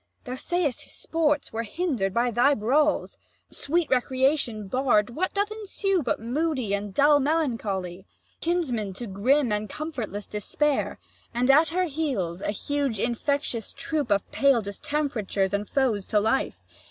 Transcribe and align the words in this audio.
Thou 0.23 0.33
say'st 0.33 0.81
his 0.81 0.93
sports 0.93 1.53
were 1.53 1.61
hinder'd 1.61 2.11
by 2.11 2.31
thy 2.31 2.55
brawls: 2.55 3.17
Sweet 3.51 3.87
recreation 3.91 4.67
barr'd, 4.67 5.11
what 5.11 5.31
doth 5.35 5.51
ensue 5.51 6.01
But 6.01 6.19
moody 6.19 6.73
and 6.73 6.91
dull 6.91 7.19
melancholy, 7.19 8.07
Kinsman 8.39 8.93
to 8.93 9.05
grim 9.05 9.51
and 9.51 9.69
comfortless 9.69 10.25
despair; 10.25 10.97
80 11.33 11.39
And 11.39 11.51
at 11.51 11.69
her 11.69 11.83
heels 11.85 12.41
a 12.41 12.49
huge 12.49 12.97
infectious 12.97 13.73
troop 13.73 14.09
Of 14.09 14.27
pale 14.31 14.63
distemperatures 14.63 15.53
and 15.53 15.69
foes 15.69 16.07
to 16.07 16.19
life? 16.19 16.63